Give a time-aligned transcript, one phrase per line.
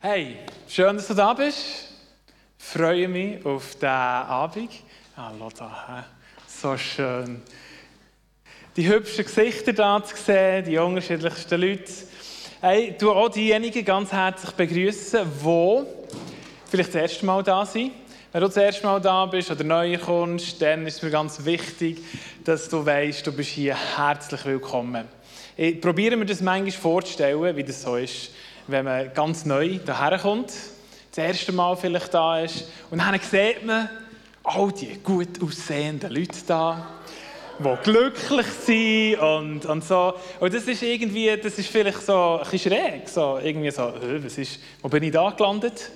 [0.00, 0.36] Hey,
[0.68, 1.88] schön, dass du da bist.
[2.56, 4.70] Ich freue mich auf diesen Abend.
[5.16, 6.04] Ah, da,
[6.46, 7.42] so schön.
[8.76, 11.92] Die hübschen Gesichter da zu sehen, die unterschiedlichsten Leute.
[12.60, 15.84] Hey, du auch diejenigen ganz herzlich begrüßen, die
[16.70, 17.90] vielleicht das erste Mal da sind.
[18.30, 21.44] Wenn du das erste Mal da bist oder neu kommst, dann ist es mir ganz
[21.44, 21.98] wichtig,
[22.44, 25.08] dass du weißt, du bist hier herzlich willkommen.
[25.56, 28.30] Ich probiere mir das manchmal vorzustellen, wie das so ist
[28.68, 30.52] wenn man ganz neu daher kommt,
[31.10, 33.88] das erste Mal vielleicht da ist, und dann sieht man
[34.44, 36.86] all die gut aussehenden Leute da,
[37.58, 40.14] die glücklich sind und, und so.
[40.38, 44.38] Und das ist irgendwie, das ist vielleicht so ein bisschen schräg, so irgendwie so, was
[44.38, 45.90] ist, wo bin ich da gelandet?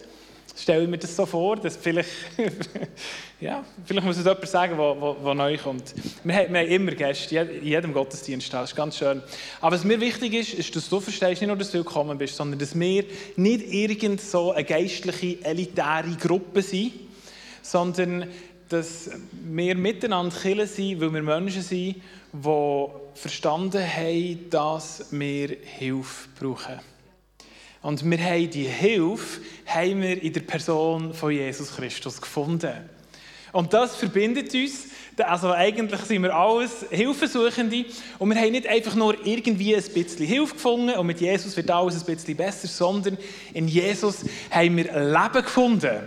[0.56, 2.10] Stelle mir das so vor, dass vielleicht,
[3.40, 5.94] ja, vielleicht muss es jemand sagen, der neu kommt.
[6.24, 9.22] Wir haben, wir haben immer Gäste, in jedem Gottesdienst, das ist ganz schön.
[9.60, 12.36] Aber was mir wichtig ist, ist, dass du verstehst, nicht nur, dass du willkommen bist,
[12.36, 13.04] sondern dass wir
[13.36, 16.92] nicht irgend so eine geistliche, elitäre Gruppe sind,
[17.62, 18.28] sondern
[18.68, 19.10] dass
[19.44, 21.96] wir miteinander killen sind, weil wir Menschen sind,
[22.32, 26.91] die verstanden haben, dass wir Hilfe brauchen.
[27.82, 32.72] Und wir haben die Hilfe haben wir in der Person von Jesus Christus gefunden.
[33.52, 34.86] Und das verbindet uns.
[35.18, 37.84] Also eigentlich sind wir alles Hilfesuchende
[38.18, 41.70] und wir haben nicht einfach nur irgendwie ein bisschen Hilfe gefunden und mit Jesus wird
[41.70, 43.18] alles ein bisschen besser, sondern
[43.52, 45.98] in Jesus haben wir Leben gefunden.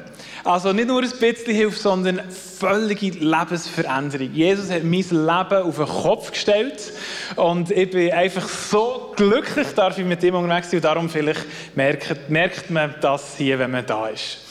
[0.43, 4.33] Also nicht nur ein bisschen Hilfe, sondern völlige Lebensveränderung.
[4.33, 6.91] Jesus hat mein Leben auf den Kopf gestellt
[7.35, 11.45] und ich bin einfach so glücklich, darf ich mit ihm unterwegs sein und darum vielleicht
[11.75, 14.44] merkt, merkt man das hier, wenn man da ist.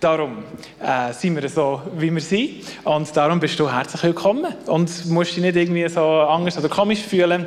[0.00, 0.44] Darum
[0.80, 2.62] äh, sind wir so, wie wir sind.
[2.84, 4.46] Und darum bist du herzlich willkommen.
[4.66, 7.44] Und musst dich nicht irgendwie so anders oder komisch fühlen.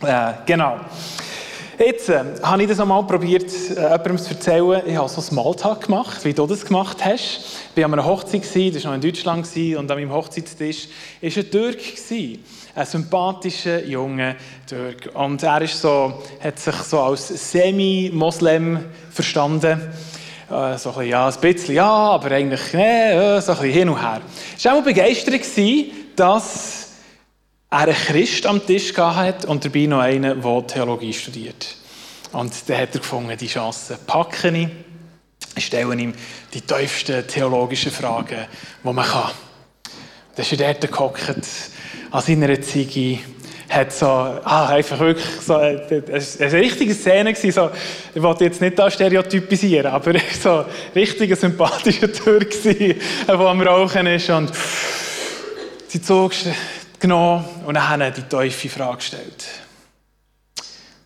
[0.00, 0.76] Äh, genau.
[1.76, 4.82] Jetzt äh, habe ich das einmal probiert, äh, jemandem zu erzählen.
[4.86, 7.40] Ich habe so Smalltalk gemacht, wie du das gemacht hast.
[7.74, 10.86] Ich war an einer Hochzeit, das war noch in Deutschland, und an meinem Hochzeitstisch
[11.20, 11.78] war ein Türk.
[12.76, 14.36] Ein sympathischer, junger
[14.68, 15.10] Türk.
[15.14, 18.78] Und er ist so, hat sich so als Semi-Moslem
[19.10, 19.80] verstanden.
[20.54, 23.88] So ein bisschen, ja, ein bisschen ja, aber eigentlich nee, äh, so ein bisschen hin
[23.88, 24.20] und her.
[24.62, 25.40] Er war auch begeistert,
[26.14, 26.92] dass
[27.70, 31.74] er einen Christ am Tisch hatte und dabei noch einen, der Theologie studiert.
[32.30, 34.68] Und dann hat er gefunden, die Chance packe ich.
[35.56, 36.14] Ich stelle ihm
[36.52, 38.46] die tiefsten theologischen Fragen,
[38.84, 39.32] die man kann.
[40.36, 41.34] Dann ist er dort gehockt,
[42.12, 43.18] an seiner Ziege,
[43.74, 47.70] hat so, ah, einfach wirklich so, es war eine richtige Szene gewesen, so,
[48.14, 53.60] ich wollte jetzt nicht da stereotypisieren, aber so ein richtiger sympathischer Türk gewesen, der am
[53.60, 54.52] Rauchen ist und
[55.88, 56.32] sie zog
[57.00, 59.44] genommen und dann die tiefe Frage gestellt.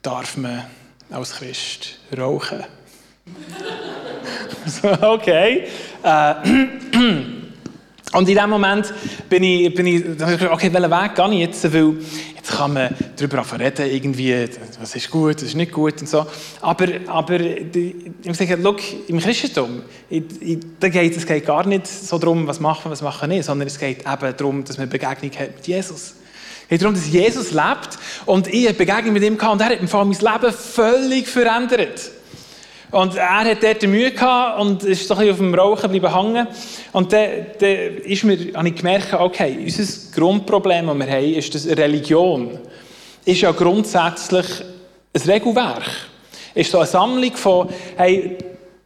[0.02, 0.64] Darf man
[1.10, 2.64] als Christ rauchen?
[4.66, 5.68] so, okay.
[6.02, 6.34] Äh,
[8.12, 8.92] und in dem Moment
[9.28, 10.04] bin ich, bin ich
[10.50, 11.72] okay, welchen Weg gehe ich jetzt?
[11.72, 11.94] Weil
[12.34, 14.48] jetzt kann man darüber reden, irgendwie,
[14.80, 16.26] was ist gut, was ist nicht gut und so.
[16.62, 21.66] Aber, aber ich muss sagen, look, im Christentum, ich, ich, da geht, es geht gar
[21.66, 24.64] nicht so darum, was machen wir, was machen wir nicht, sondern es geht eben darum,
[24.64, 26.14] dass man Begegnung hat mit Jesus.
[26.62, 29.68] Es geht darum, dass Jesus lebt und ich eine Begegnung mit ihm hatte und er
[29.70, 32.10] hat mein Leben völlig verändert.
[32.90, 36.46] Und er hat dort Mühe gehabt und ist so ein auf dem Rauchen bleiben hängen.
[36.92, 37.28] Und dann,
[37.58, 39.84] dann ist mir, habe ich gemerkt, okay, unser
[40.14, 42.58] Grundproblem, das wir haben, ist, dass Religion
[43.28, 44.46] ist ja grundsätzlich
[45.12, 45.90] ein Regelwerk.
[46.54, 48.38] Ist so eine Sammlung von, hey,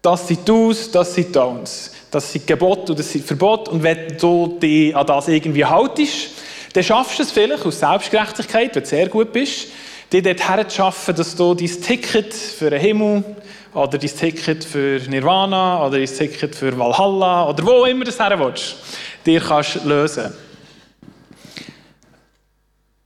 [0.02, 1.92] das sind Do's, das sind Don'ts.
[2.10, 3.70] Das sind Gebote und das sind Verbote.
[3.70, 6.30] Und wenn du dich an das irgendwie haltest,
[6.72, 9.68] dann schaffst du es vielleicht aus Selbstgerechtigkeit, wenn du sehr gut bist,
[10.12, 13.24] dir dort herzuschaffen, dass du dein Ticket für den Himmel
[13.72, 18.38] oder dein Ticket für Nirvana oder dein Ticket für Valhalla oder wo immer du her
[18.38, 18.76] willst,
[19.24, 20.32] dir kannst lösen.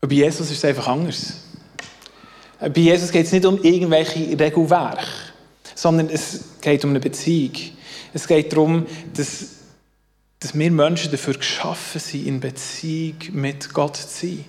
[0.00, 1.44] Und bei Jesus ist es einfach anders.
[2.58, 5.06] Bei Jesus geht es nicht um irgendwelche Regelwerke,
[5.74, 7.52] sondern es geht um eine Beziehung.
[8.12, 9.46] Es geht darum, dass,
[10.40, 14.44] dass wir Menschen dafür geschaffen sind, in Beziehung mit Gott zu sein.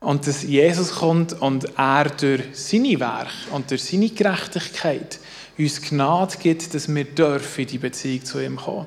[0.00, 5.18] Und dass Jesus kommt und er durch seine Werke und durch seine Gerechtigkeit
[5.58, 8.86] uns Gnade gibt, dass wir dürfen in die Beziehung zu ihm kommen.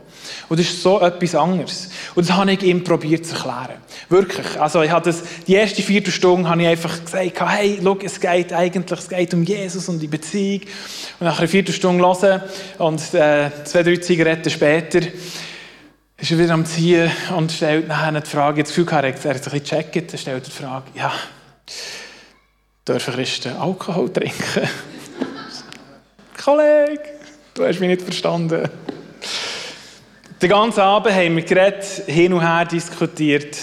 [0.50, 1.90] Und das ist so etwas anderes.
[2.16, 3.78] Und das habe ich ihm probiert zu erklären.
[4.10, 4.60] Wirklich.
[4.60, 8.52] Also ich habe das, die erste Viertelstunde habe ich einfach gesagt, hey, schau, es geht
[8.52, 10.62] eigentlich, es geht um Jesus und die Beziehung.
[11.20, 12.42] Und nach einer Viertelstunde hören
[12.80, 15.02] und äh, zwei, drei Zigaretten später
[16.18, 19.28] ist er wieder am Ziehen und stellt nachher die Frage, jetzt Gefühl er hat sich
[19.28, 21.12] ein bisschen gecheckt, er stellt die Frage, ja,
[22.88, 24.70] dürfen Christen Alkohol trinken?
[26.44, 27.02] Kollege,
[27.54, 28.70] du hast mich nicht verstanden.
[30.42, 33.58] Den ganzen Abend haben wir geredet, hin und her diskutiert.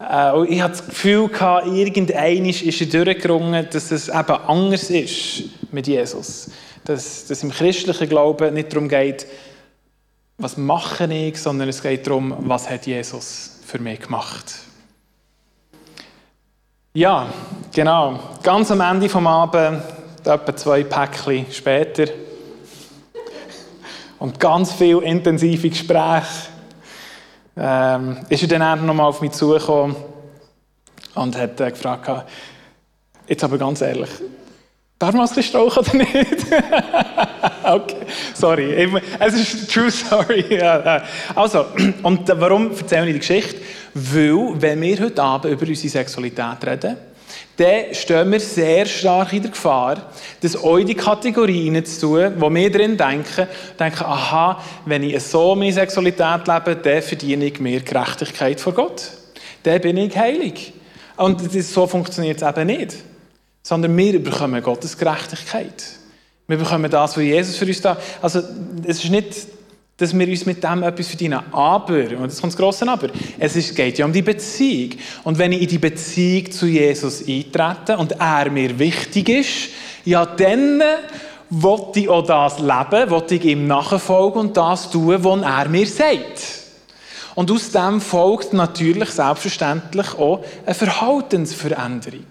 [0.00, 1.30] Äh, ich hatte das Gefühl,
[1.66, 4.16] irgendein ist er durchgerungen, dass es eben
[4.46, 6.50] anders ist mit Jesus.
[6.84, 9.26] Dass es im christlichen Glauben nicht darum geht,
[10.38, 14.54] was mache ich, sondern es geht darum, was hat Jesus für mich gemacht.
[16.94, 17.26] Ja,
[17.72, 18.18] genau.
[18.42, 19.84] Ganz am Ende des Abends,
[20.24, 22.06] etwa zwei Päckchen später,
[24.22, 26.26] und ganz viele intensive Gespräche,
[27.56, 29.96] ähm, ist er dann nochmal auf mich zugekommen
[31.16, 32.26] und hat äh, gefragt,
[33.26, 34.10] jetzt aber ganz ehrlich,
[34.96, 36.46] darf man es oder nicht?
[37.64, 37.96] okay,
[38.34, 38.88] sorry,
[39.18, 40.60] es ist true story.
[41.34, 41.66] also,
[42.02, 43.60] und warum erzähle ich die Geschichte?
[43.94, 46.96] Weil, wenn wir heute Abend über unsere Sexualität reden,
[47.56, 50.10] dann stehen wir sehr stark in der Gefahr,
[50.40, 53.46] dass euch die Kategorie hineinzutun, wo wir drin denken,
[53.78, 59.10] denken, aha, wenn ich so meine Sexualität lebe, dann verdiene ich mehr Gerechtigkeit vor Gott.
[59.62, 60.72] Dann bin ich heilig.
[61.16, 62.96] Und so funktioniert es eben nicht.
[63.62, 65.84] Sondern wir bekommen Gottes Gerechtigkeit.
[66.52, 67.96] Wir bekommen das, was Jesus für uns da.
[68.20, 68.42] Also,
[68.84, 69.46] es ist nicht
[69.96, 71.40] dass wir uns mit dem etwas verdienen.
[71.52, 73.08] Aber, und das kommt das grosse Aber,
[73.38, 74.94] es ist, geht ja um die Beziehung.
[75.22, 79.68] Und wenn ich in die Beziehung zu Jesus eintrete und er mir wichtig ist,
[80.04, 80.82] ja, dann
[81.50, 85.86] will ich auch das leben, will ich ihm nachfolgen und das tun, was er mir
[85.86, 86.62] sagt.
[87.36, 92.26] Und aus dem folgt natürlich selbstverständlich auch eine Verhaltensveränderung.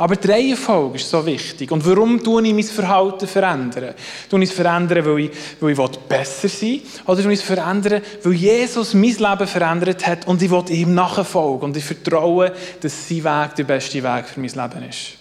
[0.00, 1.70] Aber die Reihenfolge ist so wichtig.
[1.70, 3.92] Und warum tue ich mein Verhalten verändern?
[4.30, 5.30] Ich es verändern, weil ich,
[5.60, 6.82] weil ich besser sein will?
[7.04, 10.94] Oder tue ich es verändern, weil Jesus mein Leben verändert hat und ich will ihm
[10.94, 12.50] nachfolgen und ich vertraue,
[12.80, 15.18] dass sein Weg der beste Weg für mein Leben ist?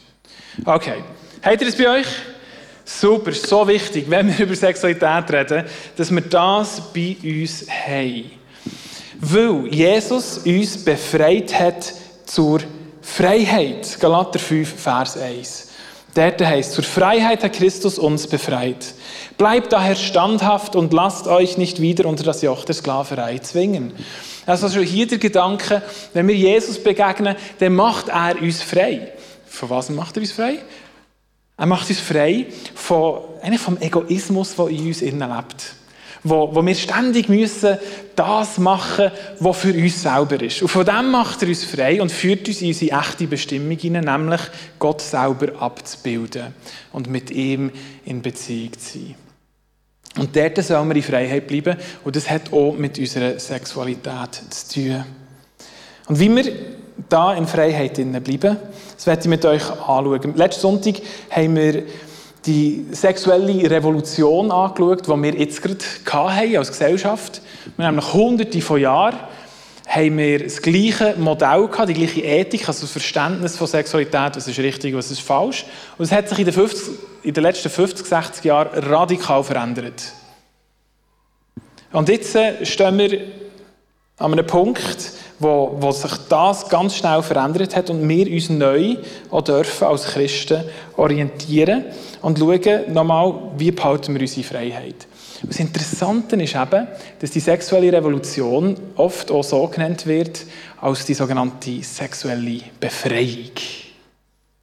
[0.64, 1.04] Okay.
[1.42, 2.08] Habt ihr das bei euch?
[2.86, 5.66] Super, so wichtig, wenn wir über Sexualität reden,
[5.98, 8.32] dass wir das bei uns haben.
[9.20, 11.94] Weil Jesus uns befreit hat
[12.26, 12.62] zur
[13.02, 15.68] Freiheit, Galater 5, Vers 1.
[16.16, 18.94] Dort heißt, zur Freiheit hat Christus uns befreit.
[19.38, 23.94] Bleibt daher standhaft und lasst euch nicht wieder unter das Joch der Sklaverei zwingen.
[24.46, 25.82] Also schon hier der Gedanke,
[26.14, 29.12] wenn wir Jesus begegnen, dann macht er uns frei.
[29.48, 30.60] Von was macht er uns frei?
[31.58, 33.22] Er macht uns frei von,
[33.58, 35.79] vom Egoismus, der in uns innen lebt
[36.24, 37.78] wo, wo wir ständig müssen
[38.16, 40.62] das machen, was für uns selber ist.
[40.62, 44.04] Und von dem macht er uns frei und führt uns in unsere echte Bestimmung hinein,
[44.04, 44.42] nämlich
[44.78, 46.54] Gott selber abzubilden
[46.92, 47.72] und mit ihm
[48.06, 49.16] in Beziehung zu sein.
[50.18, 54.74] Und dort sollen wir in Freiheit bleiben und das hat auch mit unserer Sexualität zu
[54.74, 55.06] tun.
[56.08, 56.52] Und wie wir
[57.08, 58.58] da in Freiheit bleiben,
[58.96, 60.36] das werde ich mit euch anschauen.
[60.36, 60.96] Letzten Sonntag
[61.30, 61.84] haben wir
[62.50, 67.42] die sexuelle Revolution angeschaut, die wir jetzt gerade hatten als Gesellschaft.
[67.78, 69.20] Wir haben nach hunderte von Jahren
[69.88, 74.48] haben wir das gleiche Modell gehabt, die gleiche Ethik, also das Verständnis von Sexualität, was
[74.48, 75.66] ist richtig, was ist falsch.
[75.98, 76.94] Und es hat sich in den, 50,
[77.24, 80.14] in den letzten 50, 60 Jahren radikal verändert.
[81.92, 83.20] Und jetzt äh, stehen wir
[84.18, 88.98] an einem Punkt, wo, wo sich das ganz schnell verändert hat und wir uns neu
[89.32, 90.64] auch dürfen als Christen
[90.98, 91.86] orientieren
[92.22, 95.08] und schauen nochmal, wie behalten wir unsere Freiheit.
[95.44, 96.88] Das Interessante ist eben,
[97.20, 100.46] dass die sexuelle Revolution oft auch so genannt wird
[100.82, 103.52] als die sogenannte sexuelle Befreiung.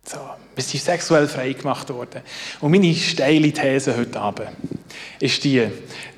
[0.04, 0.18] So,
[0.54, 2.20] wir sind sexuell frei gemacht worden.
[2.60, 4.50] Und meine steile These heute Abend
[5.18, 5.66] ist die,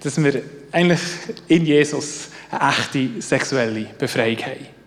[0.02, 0.42] dass wir
[0.73, 1.00] eigentlich
[1.47, 4.78] in Jesus eine echte sexuelle Befreiung haben.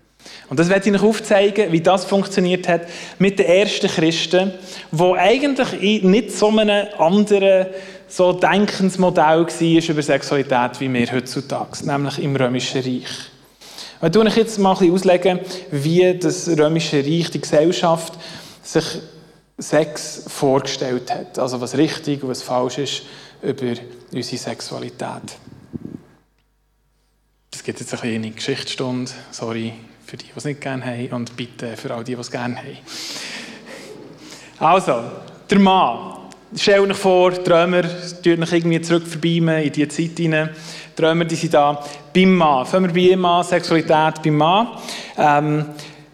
[0.50, 2.82] Und das werde ich euch aufzeigen, wie das funktioniert hat
[3.20, 4.51] mit den ersten Christen,
[4.91, 7.68] wo eigentlich nicht so einem anderen
[8.08, 13.32] so Denkensmodell war über Sexualität wie wir heutzutage, nämlich im Römischen Reich.
[14.03, 15.39] Ich tue euch jetzt mal ein bisschen auslegen,
[15.72, 18.13] wie das Römische Reich, die Gesellschaft,
[18.63, 18.84] sich
[19.58, 21.39] Sex vorgestellt hat.
[21.39, 23.03] Also was richtig und was falsch ist
[23.41, 23.74] über
[24.12, 25.38] unsere Sexualität.
[27.62, 29.12] Es gibt jetzt eine kleine Geschichtsstunde.
[29.30, 32.32] Sorry für die, die es nicht gerne haben und bitte für all die, die es
[32.32, 32.77] gerne haben.
[34.58, 35.03] Also,
[35.48, 36.18] der Mann.
[36.56, 37.84] Stell euch vor, Römer
[38.24, 40.50] tun euch irgendwie zurück verbeamen in die Zeit hinein.
[41.00, 42.65] Römer, die sind da beim Mann.
[42.65, 44.68] Fangen wir bei ihm an, Sexualität beim Mann.
[45.20, 45.65] Ähm,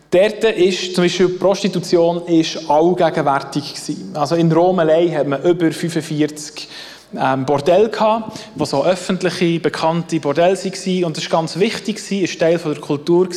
[0.09, 4.15] Dort ist zum Beispiel Prostitution ist allgegenwärtig gewesen.
[4.15, 6.67] Also in Rom allein hat man über 45
[7.15, 11.03] ähm, Bordell gehabt, wo so öffentliche, bekannte Bordelle waren.
[11.05, 13.29] Und das war ganz wichtig, ist Teil der Kultur.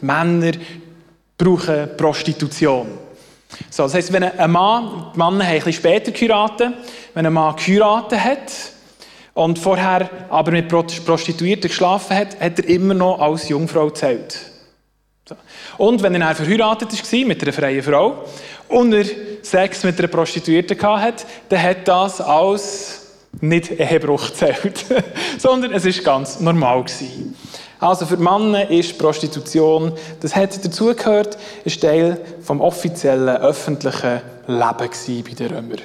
[0.00, 0.52] Männer
[1.36, 2.86] brauchen Prostitution.
[3.70, 6.74] So, das heisst, wenn ein Mann, die Männer haben ein bisschen später geheiratet,
[7.14, 8.52] wenn ein Mann geheiratet hat
[9.34, 14.38] und vorher aber mit Prostituierten geschlafen hat, hat er immer noch als Jungfrau gezählt.
[15.28, 15.36] So.
[15.78, 18.24] Und wenn er dann verheiratet war mit einer freien Frau
[18.68, 19.04] und er
[19.42, 22.97] Sex mit einer Prostituierten hatte, dann hat das als
[23.40, 24.84] nicht Ehebruch gezählt,
[25.38, 27.36] sondern es ist ganz normal gewesen.
[27.80, 35.34] Also für Männer ist Prostitution, das hat dazugehört, ist Teil vom offiziellen öffentlichen Leben bei
[35.34, 35.80] den Römern.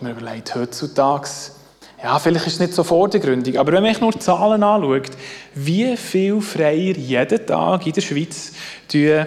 [0.00, 1.28] Man überlegt heutzutage,
[2.02, 5.10] ja, vielleicht ist es nicht so vordergründig, aber wenn man nur die Zahlen anschaut,
[5.54, 8.52] wie viele Freier jeden Tag in der Schweiz
[8.92, 9.24] die, äh,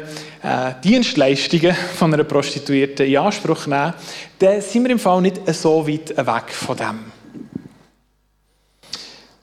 [0.84, 3.94] Dienstleistungen von einer Prostituierten in Anspruch nehmen,
[4.38, 7.00] dann sind wir im Fall nicht so weit weg von dem.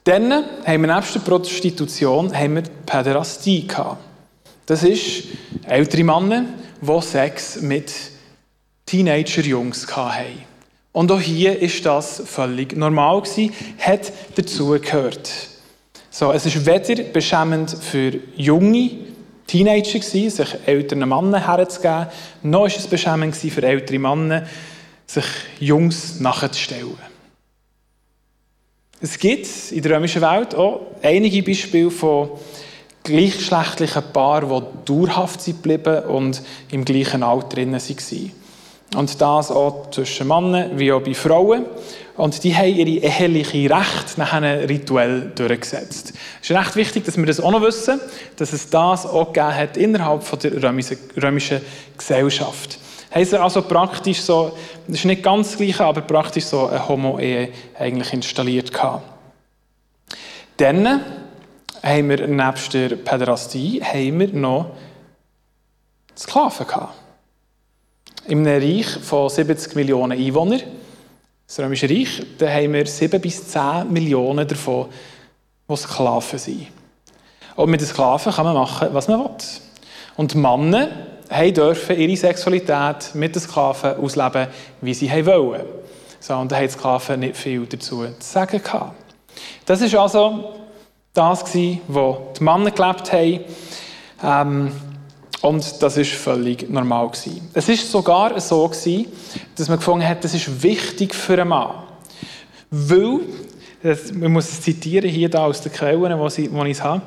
[0.05, 3.97] Dann haben wir neben der Prostitution haben wir Päderastie gehabt.
[4.65, 5.23] Das ist
[5.65, 6.45] ältere Männer,
[6.81, 7.93] die Sex mit
[8.85, 10.56] Teenager-Jungs hatten.
[10.97, 15.31] Und auch hier ist das völlig normal gewesen, hat dazugehört.
[16.09, 18.89] So, es ist weder beschämend für junge
[19.45, 22.07] Teenager gewesen, sich älteren Männern herzugeben,
[22.41, 24.47] noch ist es beschämend für ältere Männer,
[25.05, 25.25] sich
[25.59, 26.97] Jungs nachzustellen.
[28.99, 32.31] Es gibt in der römischen Welt auch einige Beispiele von
[33.03, 38.31] gleichgeschlechtlichen Paaren, die dauerhaft sind geblieben und im gleichen Alter waren.
[38.95, 41.65] Und das auch zwischen Männern wie auch bei Frauen.
[42.15, 46.13] Und die haben ihre ehelichen Rechte nachher rituell durchgesetzt.
[46.41, 47.99] Es ist recht wichtig, dass wir das auch noch wissen,
[48.37, 51.61] dass es das auch gegeben hat innerhalb der römischen,
[51.97, 52.79] Gesellschaft
[53.25, 54.51] sie also praktisch so,
[54.87, 59.03] das ist nicht ganz das Gleiche, aber praktisch so eine Homo-Ehe eigentlich installiert gehabt.
[60.57, 61.01] Dann
[61.83, 64.71] haben wir nebst der Päderastie haben wir noch
[66.17, 66.93] Sklaven gehabt.
[68.27, 70.61] In einem Reich von 70 Millionen Einwohnern,
[71.47, 74.87] das Römische Reich, da haben wir 7 bis 10 Millionen davon,
[75.69, 76.67] die Sklaven sind.
[77.55, 79.31] Und mit den Sklaven kann man machen, was man will.
[80.17, 80.89] Und Männer
[81.53, 84.47] dürfen ihre Sexualität mit den Sklaven ausleben,
[84.81, 85.61] wie sie wollen.
[86.19, 88.93] So, und da haben die Sklaven nicht viel dazu zu sagen gehabt.
[89.65, 90.53] Das ist also
[91.13, 91.45] das
[91.87, 93.39] wo die Männer gelebt haben.
[94.21, 94.71] Ähm,
[95.41, 97.49] und das ist völlig normal gewesen.
[97.53, 99.05] Es ist sogar so gewesen,
[99.55, 101.83] dass man gefunden hat, das ist wichtig für einen Mann.
[102.71, 103.19] Weil,
[103.83, 107.01] das, man muss es zitieren hier da aus den Quellen, wo ich es habe,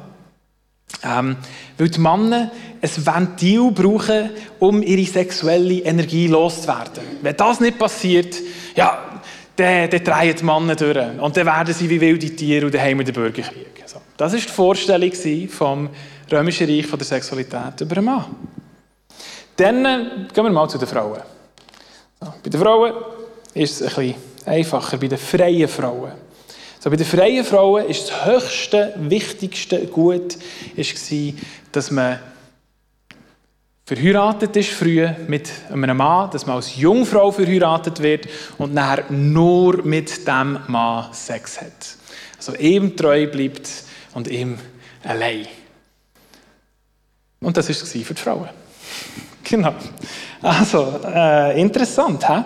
[1.04, 1.36] ähm,
[1.78, 2.50] weil die Männer
[2.82, 7.02] ein Ventil brauchen, um ihre sexuelle Energie loszuwerden.
[7.22, 8.36] Wenn das nicht passiert,
[8.74, 9.20] ja,
[9.56, 11.20] dann, dann drehen die Männer durch.
[11.20, 13.82] Und dann werden sie wie wilde Tiere und dann haben wir den Bürgerkrieg.
[13.86, 13.98] So.
[14.16, 15.12] Das war die Vorstellung
[15.48, 15.90] vom
[16.32, 18.24] Römischen Reich von der Sexualität über einen Mann.
[19.56, 19.98] Dann äh,
[20.32, 21.20] gehen wir mal zu den Frauen.
[22.20, 22.92] So, bei den Frauen
[23.54, 24.14] ist es ein bisschen
[24.46, 26.12] einfacher, bei den freien Frauen.
[26.78, 30.38] So, bei den freien Frauen ist das höchste, wichtigste Gut,
[30.76, 31.12] ist
[31.72, 32.18] dass man
[33.84, 39.84] verheiratet ist früh mit einem Mann, dass man als Jungfrau verheiratet wird und nachher nur
[39.84, 41.96] mit dem Mann Sex hat.
[42.36, 43.68] Also ihm treu bleibt
[44.14, 44.58] und ihm
[45.02, 45.48] allein.
[47.40, 48.48] Und das war es für die Frauen.
[49.42, 49.72] Genau.
[50.42, 52.44] Also, äh, interessant, hä?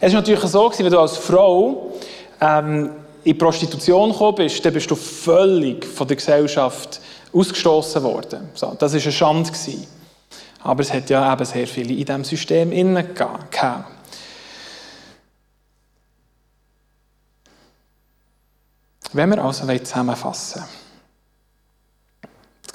[0.00, 1.94] Es war natürlich so, wenn du als Frau
[2.40, 2.90] ähm,
[3.24, 7.00] in Prostitution gekommen bist, dann bist du völlig von der Gesellschaft
[7.32, 8.50] ausgestoßen worden.
[8.54, 9.50] So, das war eine Schande.
[10.62, 13.56] Aber es hat ja eben sehr viele in diesem System innen gehabt.
[19.12, 20.85] Wenn wir also zusammenfassen das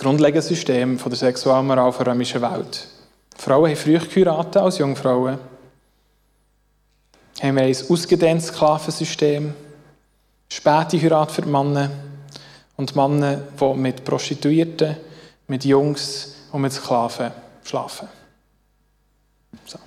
[0.01, 2.87] grundlegende System der Sexualmoral der römischen Welt.
[3.37, 5.37] Frauen haben früh geheiratet als Jungfrauen.
[7.39, 9.53] Haben wir ein ausgedehntes Sklavensystem
[10.49, 11.91] späte Heirat für die Männer
[12.77, 14.97] und Männer, die mit Prostituierten,
[15.47, 17.31] mit Jungs und mit Sklaven
[17.63, 18.07] schlafen.
[19.65, 19.77] So.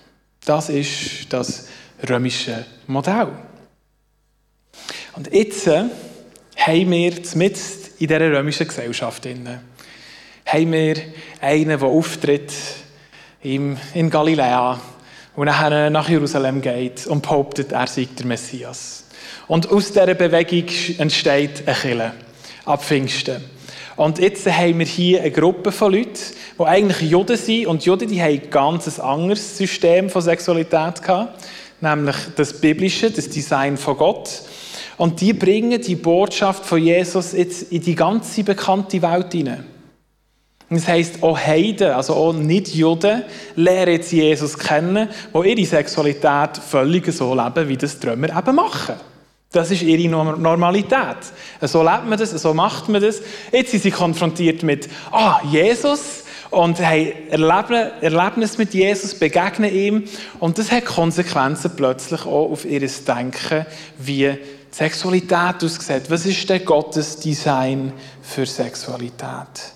[0.44, 1.66] Das ist das
[2.08, 3.32] römische Modell.
[5.16, 5.90] Und jetzt haben
[6.90, 9.26] wir mit in dieser römischen Gesellschaft
[10.46, 10.96] haben wir
[11.40, 12.52] einen, der auftritt
[13.42, 13.78] in
[14.10, 14.80] Galiläa
[15.36, 19.04] und nachher nach Jerusalem geht und behauptet, er sei der Messias.
[19.46, 22.12] Und aus dieser Bewegung entsteht eine Kirche
[22.64, 23.42] ab Pfingsten.
[23.96, 26.18] Und jetzt haben wir hier eine Gruppe von Leuten,
[26.58, 27.66] die eigentlich Juden sind.
[27.66, 31.44] Und Juden die haben ein ganz anderes System von Sexualität gehabt,
[31.80, 34.42] nämlich das biblische, das Design von Gott.
[34.96, 39.73] Und die bringen die Botschaft von Jesus jetzt in die ganze bekannte Welt hinein.
[40.74, 43.22] Das heisst, auch Heiden, also auch Nicht-Juden,
[43.56, 48.94] lernen jetzt Jesus kennen, die ihre Sexualität völlig so leben, wie das Trümmer eben machen.
[49.52, 51.16] Das ist ihre Normalität.
[51.60, 53.22] So lebt man das, so macht man das.
[53.52, 60.04] Jetzt sind sie konfrontiert mit, ah, Jesus, und haben Erlebnis mit Jesus, begegnen ihm.
[60.40, 63.66] Und das hat Konsequenzen plötzlich auch auf ihr Denken,
[63.98, 64.36] wie
[64.70, 66.04] Sexualität aussieht.
[66.08, 69.73] Was ist denn Gottes Design für Sexualität?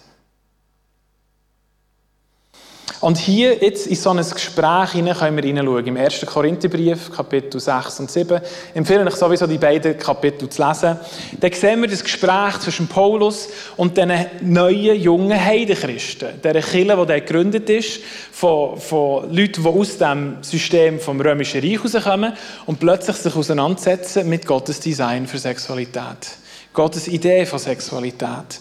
[3.00, 5.86] Und hier jetzt in so ein Gespräch hinein können wir hineinschauen.
[5.86, 6.26] Im 1.
[6.26, 8.40] Korintherbrief, Kapitel 6 und 7.
[8.70, 10.96] Ich empfehle euch sowieso, die beiden Kapitel zu lesen.
[11.38, 16.42] Da sehen wir das Gespräch zwischen Paulus und den neuen, jungen Heidenchristen.
[16.42, 18.00] Der Kirche, die gegründet ist,
[18.32, 22.32] von, von Leuten, die aus dem System vom Römischen Reich herauskommen
[22.66, 26.36] und plötzlich sich auseinandersetzen mit Gottes Design für Sexualität.
[26.72, 28.60] Gottes Idee von Sexualität.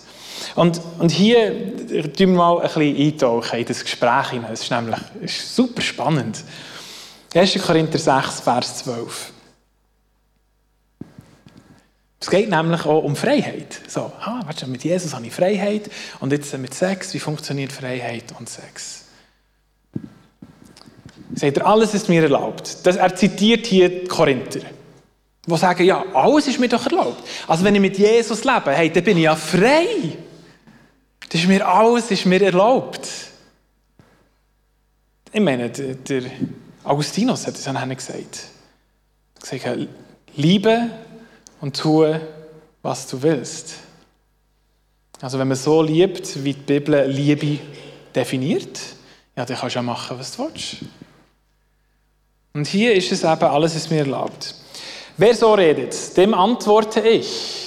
[0.56, 4.53] Und, und hier tun wir mal ein bisschen eintauchen in das Gespräch hinein.
[4.53, 6.44] Es ist nämlich ist super spannend.
[7.34, 7.62] 1.
[7.65, 9.32] Korinther 6, Vers 12.
[12.20, 13.79] Es geht nämlich auch um Freiheit.
[13.88, 15.89] So, ah, mit Jesus habe ich Freiheit
[16.20, 19.06] und jetzt mit Sex, wie funktioniert Freiheit und Sex?
[21.36, 22.86] Seht ihr, alles ist mir erlaubt.
[22.86, 24.62] Das, er zitiert hier die Korinther,
[25.46, 27.24] die sagen, ja, alles ist mir doch erlaubt.
[27.48, 30.17] Also wenn ich mit Jesus lebe, hey, dann bin ich ja frei.
[31.29, 33.07] Das ist mir alles ist mir erlaubt.
[35.31, 36.24] Ich meine, der, der
[36.84, 38.43] Augustinus hat es dann gesagt.
[39.36, 39.88] Er hat gesagt,
[40.36, 40.89] liebe
[41.60, 42.22] und tue,
[42.81, 43.75] was du willst.
[45.19, 47.60] Also wenn man so liebt, wie die Bibel Liebe
[48.13, 48.79] definiert,
[49.36, 50.77] ja, dann kannst du ja machen, was du willst.
[52.53, 54.55] Und hier ist es eben, alles ist mir erlaubt.
[55.17, 57.66] Wer so redet, dem antworte ich.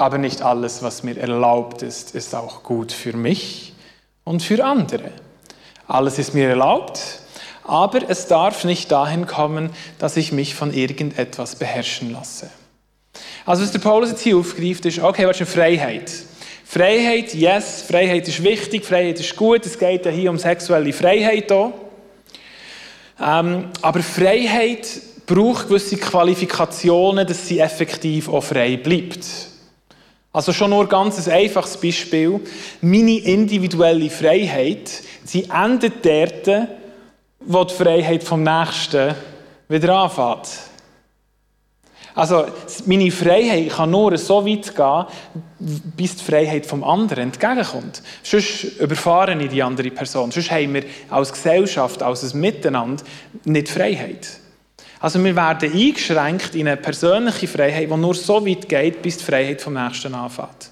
[0.00, 3.74] Aber nicht alles, was mir erlaubt ist, ist auch gut für mich
[4.24, 5.10] und für andere.
[5.86, 7.02] Alles ist mir erlaubt,
[7.64, 12.48] aber es darf nicht dahin kommen, dass ich mich von irgendetwas beherrschen lasse.
[13.44, 16.10] Also was der Paulus jetzt hier aufgreift, ist, okay, was ist eine Freiheit?
[16.64, 21.50] Freiheit, yes, Freiheit ist wichtig, Freiheit ist gut, es geht ja hier um sexuelle Freiheit
[21.50, 21.74] hier.
[23.20, 24.88] Ähm, aber Freiheit
[25.26, 29.50] braucht gewisse Qualifikationen, dass sie effektiv auch frei bleibt.
[30.32, 32.40] Also schon nur ganz ein einfaches Beispiel.
[32.80, 36.68] Meine individuelle Freiheit, sie endet dort,
[37.40, 39.14] wo die Freiheit vom Nächsten
[39.68, 40.48] wieder anfängt.
[42.14, 42.46] Also
[42.86, 45.06] meine Freiheit kann nur so weit gehen,
[45.96, 48.02] bis die Freiheit vom anderen entgegenkommt.
[48.22, 50.30] Sonst überfahren ich die andere Person.
[50.30, 53.02] Sonst haben wir als Gesellschaft, als ein Miteinander
[53.44, 54.28] nicht Freiheit.
[55.00, 59.24] Also wir werden eingeschränkt in eine persönliche Freiheit, die nur so weit geht, bis die
[59.24, 60.70] Freiheit vom Nächsten anfängt.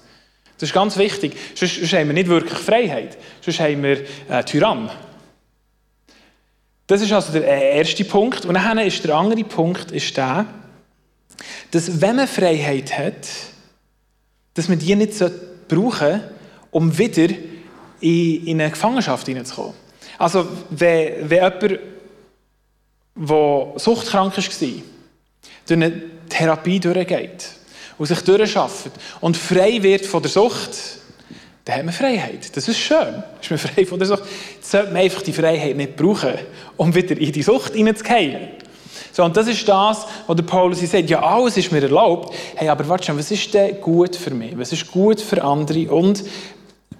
[0.59, 1.35] Das ist ganz wichtig.
[1.55, 3.17] Sonst, sonst haben wir nicht wirklich Freiheit.
[3.41, 4.91] Sonst haben wir äh, Tyrann.
[6.85, 8.45] Das ist also der äh, erste Punkt.
[8.45, 10.45] Und dann ist der andere Punkt ist der,
[11.71, 13.27] dass wenn man Freiheit hat,
[14.53, 15.17] dass man die nicht
[15.67, 16.31] brauchen sollte,
[16.71, 17.29] um wieder
[18.01, 19.73] in, in eine Gefangenschaft hineinzukommen.
[20.17, 21.79] Also wenn, wenn jemand
[23.19, 24.43] der suchtkrank war,
[25.67, 27.49] durch eine Therapie durchgeht
[27.97, 30.71] und sich durchschafft und frei wird von der Sucht,
[31.65, 32.55] dann hat man Freiheit.
[32.55, 33.23] Das ist schön.
[33.41, 34.23] Ist man frei von der Sucht.
[34.55, 36.33] Jetzt sollte man einfach die Freiheit nicht brauchen,
[36.77, 38.47] um wieder in die Sucht hineinzugehen.
[39.11, 41.09] So, und das ist das, was der Paulus sagt.
[41.09, 42.33] Ja, alles ist mir erlaubt.
[42.55, 44.57] Hey, aber warte schon, was ist denn gut für mich?
[44.57, 45.91] Was ist gut für andere?
[45.91, 46.23] Und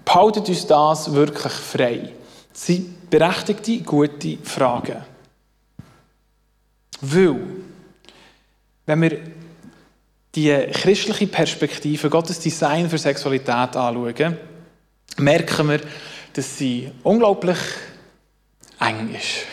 [0.05, 2.09] behaltet uns das wirklich frei?
[2.51, 4.97] Das sind berechtigte, gute Fragen.
[7.01, 7.39] Weil,
[8.85, 9.19] wenn wir
[10.35, 14.37] die christliche Perspektive, Gottes Design für Sexualität anschauen,
[15.17, 15.81] merken wir,
[16.33, 17.57] dass sie unglaublich
[18.79, 19.45] eng ist.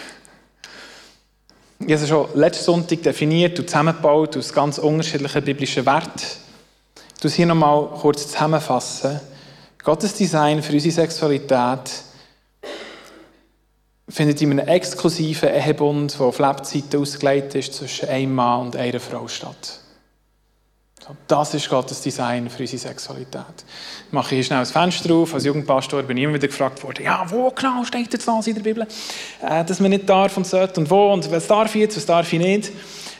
[1.78, 6.22] Ich habe es schon letzten Sonntag definiert und zusammengebaut aus ganz unterschiedlichen biblischen Werten.
[7.18, 9.20] Ich muss hier nochmal kurz zusammenfassen.
[9.82, 11.90] Gottes Design für unsere Sexualität
[14.08, 19.00] findet in einem exklusiven Ehebund, der auf Lebzeiten ausgelegt ist, zwischen einem Mann und einer
[19.00, 19.80] Frau statt.
[21.28, 23.64] Das ist Gottes Design für unsere Sexualität.
[24.06, 25.34] Ich mache hier schnell das Fenster auf.
[25.34, 28.62] Als Jugendpastor bin ich immer wieder gefragt worden, ja, wo genau steht das in der
[28.62, 28.86] Bibel?
[29.40, 32.06] Äh, dass man nicht darf und sollte und wo und was darf ich jetzt, was
[32.06, 32.72] darf ich nicht?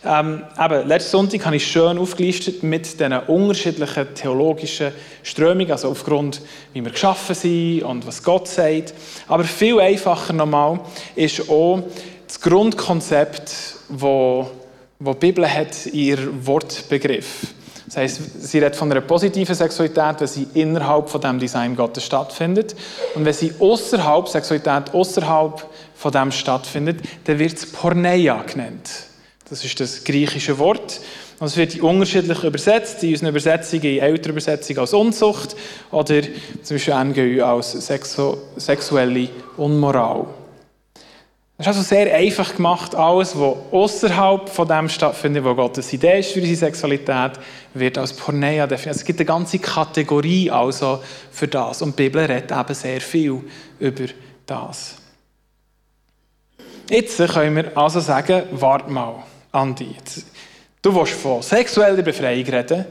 [0.08, 4.92] Ähm, eben, letzten Sonntag habe ich schön aufgelistet mit den unterschiedlichen theologischen
[5.24, 6.40] Strömungen, also aufgrund,
[6.72, 8.94] wie wir geschaffen sind und was Gott sagt.
[9.26, 10.78] Aber viel einfacher nochmal
[11.16, 11.82] ist auch
[12.26, 13.52] das Grundkonzept,
[13.88, 14.48] wo,
[15.00, 17.48] wo die Bibel hat, ihr Wortbegriff.
[17.86, 22.04] Das heisst, sie redet von einer positiven Sexualität, wenn sie innerhalb von dem Design Gottes
[22.04, 22.76] stattfindet.
[23.16, 25.64] Und wenn sie außerhalb, Sexualität außerhalb
[25.96, 28.90] von dem stattfindet, dann wird es Porneia genannt.
[29.48, 31.00] Das ist das griechische Wort.
[31.38, 35.54] Es wird unterschiedlich übersetzt, in unseren Übersetzungen, in älteren Übersetzungen als Unzucht
[35.92, 36.22] oder
[36.62, 40.26] zum Beispiel NGÜ als sexu sexuelle Unmoral.
[41.58, 46.18] Es ist also sehr einfach gemacht, alles, was außerhalb von dem stattfindet, wo Gottes Idee
[46.18, 47.32] ist für unsere Sexualität,
[47.72, 48.96] wird als Porneia definiert.
[48.96, 51.80] Es gibt eine ganze Kategorie also für das.
[51.80, 53.40] Und die Bibel redet eben sehr viel
[53.78, 54.04] über
[54.44, 54.96] das.
[56.90, 59.22] Jetzt können wir also sagen, warte mal,
[59.56, 59.96] Andi.
[60.82, 62.84] Du willst von sexueller Befreiung reden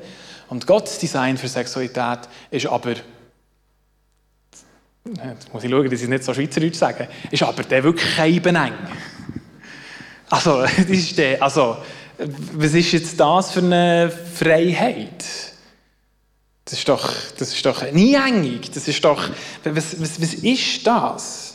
[0.49, 2.19] und Gottes Design für Sexualität
[2.51, 2.95] ist aber
[5.07, 7.07] Jetzt muss ich schauen, dass ich nicht so schweizerdeutsch sage.
[7.29, 8.73] Ist aber der wirklich eng.
[10.31, 11.77] Also, das ist der, also,
[12.17, 15.23] was ist jetzt das für eine Freiheit?
[16.63, 18.71] Das ist doch, das ist doch nie engig.
[18.71, 19.29] Das ist doch,
[19.63, 21.54] was, was, was ist das?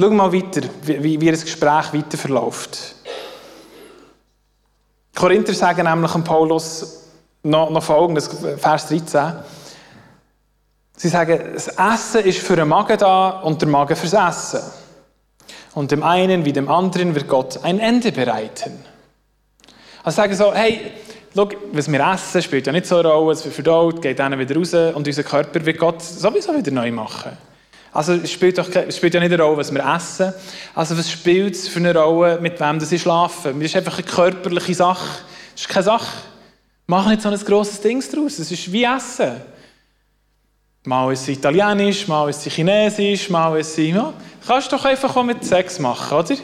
[0.00, 2.94] Schau mal weiter, wie, wie das Gespräch weiter verläuft.
[5.12, 7.06] Die Korinther sagen nämlich an Paulus
[7.42, 9.32] noch, noch folgendes, Vers 13.
[10.96, 14.60] Sie sagen, das Essen ist für den Magen da und der Magen fürs Essen.
[15.74, 18.84] Und dem einen wie dem anderen wird Gott ein Ende bereiten.
[20.04, 20.92] Also sagen so, hey,
[21.34, 24.38] schau, was wir essen, spielt ja nicht so eine Rolle, es wird verdaut, geht dann
[24.38, 27.36] wieder raus und unser Körper wird Gott sowieso wieder neu machen.
[27.92, 30.32] Also es spielt, doch, es spielt ja nicht eine Rolle, was wir essen.
[30.74, 33.52] Also was spielt es für eine Rolle, mit wem das ich schlafe?
[33.52, 35.08] Das ist einfach eine körperliche Sache.
[35.54, 36.16] Das ist keine Sache.
[36.86, 38.38] Mach nicht so ein grosses Ding daraus.
[38.38, 39.32] Es ist wie Essen.
[40.84, 43.88] Mal ist es Italienisch, mal ist es Chinesisch, mal ist es...
[43.88, 44.12] Ja,
[44.46, 46.36] kannst du doch einfach auch mit Sex machen, oder?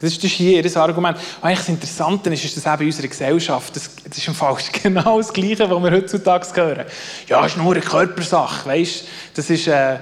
[0.00, 1.18] Das ist, hier das Argument.
[1.42, 4.56] eigentlich das Interessante ist, ist das eben in unserer Gesellschaft, das, das ist im Fall
[4.82, 6.86] genau das Gleiche, was wir heutzutage hören.
[7.26, 9.66] Ja, es ist nur eine Körpersache, weißt Das ist...
[9.66, 9.98] Äh,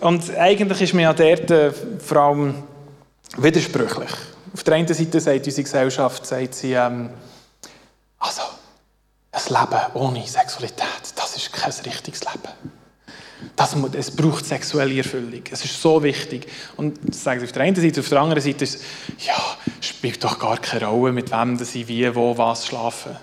[0.00, 2.62] und eigentlich ist man ja dort äh, vor allem
[3.36, 4.10] widersprüchlich.
[4.54, 7.10] Auf der einen Seite sagt unsere Gesellschaft, sagt sie, ähm,
[8.18, 8.42] also,
[9.32, 12.77] ein Leben ohne Sexualität, das ist kein richtiges Leben.
[13.56, 15.42] Das, es braucht sexuelle Erfüllung.
[15.50, 16.46] Es ist so wichtig.
[16.76, 18.00] Und das sage ich auf der einen Seite.
[18.00, 18.82] Auf der anderen Seite ist
[19.18, 19.34] ja,
[19.80, 23.16] spielt doch gar keine Rolle, mit wem sie wie, wo, was schlafen.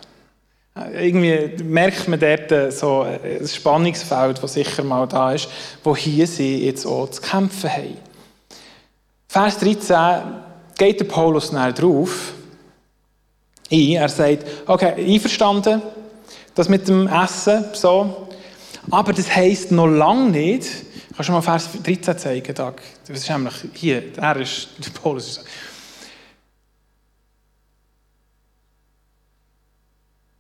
[0.94, 5.48] Irgendwie merkt man dort äh, so ein Spannungsfeld, das sicher mal da ist,
[5.84, 7.98] wo hier sie jetzt auch zu kämpfen haben.
[9.30, 9.96] Vers 13
[10.78, 12.34] geht der Paulus näher drauf
[13.72, 13.92] ein.
[13.92, 15.82] Er sagt, okay, einverstanden,
[16.54, 18.25] das mit dem Essen, so.
[18.92, 20.68] Aber das heisst noch lange nicht,
[21.16, 22.76] kannst du mal Vers 13 zeigen, Doug?
[23.08, 25.44] Das ist nämlich hier, er ist, der Paulus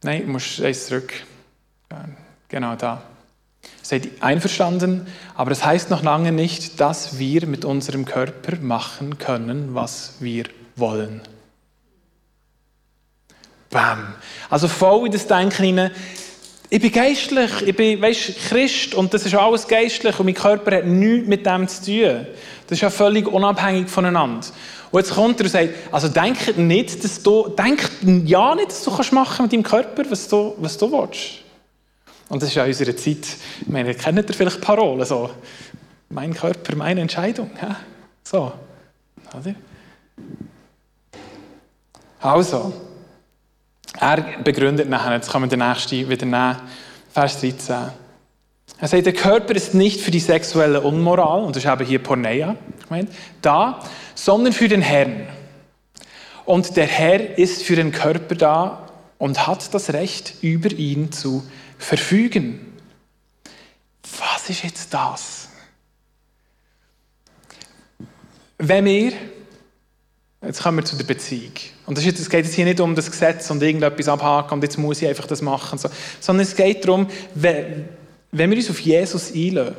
[0.06, 1.14] Nein, du musst eins zurück.
[2.48, 3.02] Genau da.
[3.82, 9.74] Seid einverstanden, aber das heißt noch lange nicht, dass wir mit unserem Körper machen können,
[9.74, 11.22] was wir wollen.
[13.72, 14.14] Bam.
[14.52, 15.92] Also voll in das Denken hinein,
[16.69, 20.78] ich bin geistlich, ich bin weißt, Christ und das ist alles geistlich und mein Körper
[20.78, 22.28] hat nichts mit dem zu tun.
[22.67, 24.47] Das ist ja völlig unabhängig voneinander.
[24.91, 27.89] Und jetzt kommt er und sagt, also denk nicht, dass du, denk
[28.25, 31.43] ja nicht, dass du kannst machen mit deinem Körper, was du, was du willst.
[32.30, 33.28] Und das ist ja in unserer Zeit,
[33.62, 35.30] ich meine, kennt ihr vielleicht Parolen so,
[36.10, 37.75] mein Körper, meine Entscheidung, ja?
[38.23, 38.51] so,
[39.38, 39.56] oder?
[42.19, 42.73] Also,
[44.00, 46.58] er begründet nachher, jetzt kann man den nächsten wieder nehmen,
[47.12, 47.76] Vers 13.
[48.80, 52.00] Er sagt, der Körper ist nicht für die sexuelle Unmoral, und das ist eben hier
[52.00, 53.10] Porneia, gemeint,
[53.42, 53.80] da,
[54.16, 55.28] sondern für den Herrn.
[56.46, 61.44] Und der Herr ist für den Körper da und hat das Recht, über ihn zu
[61.78, 62.74] verfügen.
[64.20, 65.50] Was ist jetzt das?
[68.58, 69.14] Wenn wir
[70.46, 71.52] Jetzt kommen wir zu der Beziehung.
[71.86, 75.02] Und es geht jetzt hier nicht um das Gesetz und irgendetwas abhaken und jetzt muss
[75.02, 75.80] ich einfach das machen.
[76.20, 77.88] Sondern es geht darum, wenn
[78.32, 79.76] wir uns auf Jesus einlösen,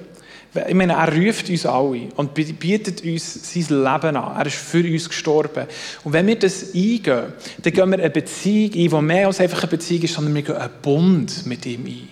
[0.69, 4.37] ich meine, er ruft uns alle und bietet uns sein Leben an.
[4.39, 5.67] Er ist für uns gestorben.
[6.03, 9.63] Und wenn wir das eingehen, dann gehen wir eine Beziehung ein, die mehr als einfach
[9.63, 12.09] eine Beziehung ist, sondern wir gehen einen Bund mit ihm ein.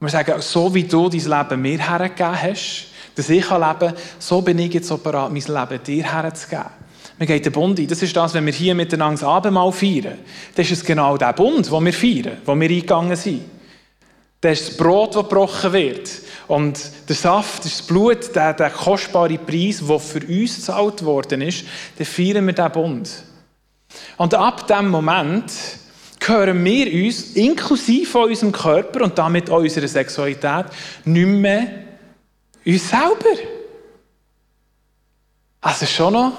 [0.00, 3.94] Und wir sagen, so wie du dein Leben mir hergegeben hast, dass ich leben kann,
[4.18, 6.66] so bin ich jetzt so bereit, mein Leben dir herzugeben.
[7.18, 7.88] Wir gehen den Bund ein.
[7.88, 10.18] Das ist das, wenn wir hier miteinander das Abendmahl feiern.
[10.54, 13.42] Das ist es genau der Bund, den wir feiern, wo wir eingegangen sind.
[14.40, 16.10] Das ist das Brot, das gebrochen wird.
[16.46, 21.64] Und der Saft, das, Blut, der, der kostbare Preis, der für uns gezahlt worden ist,
[21.98, 23.10] dann feiern wir diesen Bund.
[24.16, 25.52] Und ab dem Moment
[26.20, 30.66] gehören wir uns, inklusive unserem Körper und damit unserer Sexualität,
[31.04, 31.66] nicht mehr
[32.64, 33.40] uns selber.
[35.60, 36.32] Also schon noch,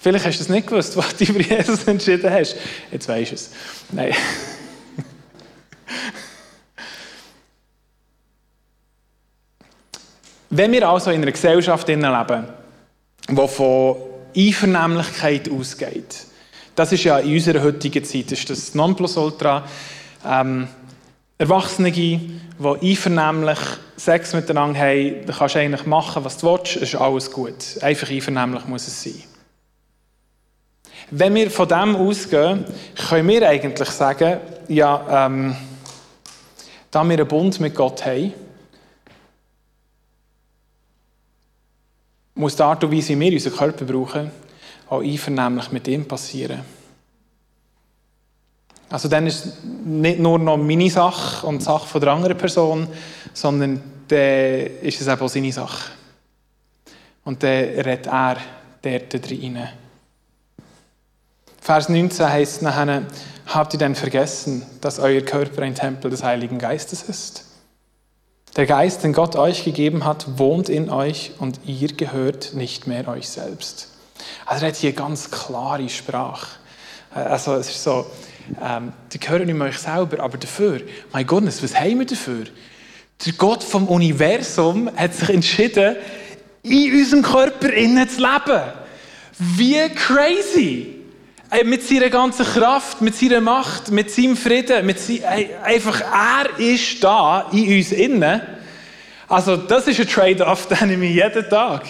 [0.00, 2.56] vielleicht hast du es nicht gewusst, was du über Jesus entschieden hast.
[2.90, 3.50] Jetzt weisst du es.
[3.92, 4.14] Nein.
[10.50, 12.48] Wenn wir also in einer Gesellschaft leben,
[13.28, 13.96] die von
[14.36, 16.26] Einvernehmlichkeit ausgeht,
[16.74, 19.64] das ist ja in unserer heutigen Zeit, ist das Nonplusultra,
[20.26, 20.66] ähm,
[21.38, 23.58] Erwachsene, die einvernehmlich
[23.96, 27.54] Sex miteinander haben, da kannst du eigentlich machen, was du willst, ist alles gut.
[27.80, 29.29] Einfach einvernehmlich muss es sein.
[31.10, 32.64] Wenn wir von dem ausgehen,
[33.08, 35.56] können wir eigentlich sagen, ja, ähm,
[36.90, 38.32] da wir einen Bund mit Gott haben,
[42.34, 44.30] muss die Art und Weise, wie wir unseren Körper brauchen,
[44.88, 46.60] auch einvernehmlich mit ihm passieren.
[48.88, 49.52] Also dann ist es
[49.84, 52.88] nicht nur noch meine Sache und die Sache der anderen Person,
[53.32, 55.92] sondern dann ist es eben auch seine Sache.
[57.24, 58.36] Und dann redet er
[58.82, 59.68] dort rein.
[61.70, 63.04] Vers 19 heißt nachher,
[63.46, 67.44] habt ihr denn vergessen, dass euer Körper ein Tempel des Heiligen Geistes ist?
[68.56, 73.06] Der Geist, den Gott euch gegeben hat, wohnt in euch und ihr gehört nicht mehr
[73.06, 73.86] euch selbst.
[74.46, 76.48] Also er hat hier ganz klare Sprache.
[77.14, 78.04] Äh, also es ist so,
[78.60, 80.80] ähm, die gehören nicht mehr euch selber, aber dafür,
[81.12, 82.46] mein Gott, was haben wir dafür?
[83.24, 85.94] Der Gott vom Universum hat sich entschieden,
[86.64, 88.62] in unserem Körper innen zu leben.
[89.38, 90.99] Wie crazy!
[91.64, 95.20] Mit seiner ganzen Kraft, mit seiner Macht, mit seinem Frieden, mit sein,
[95.64, 98.40] einfach er ist da in uns innen.
[99.28, 101.82] Also das ist ein Trade-off, den ich mir jeden Tag.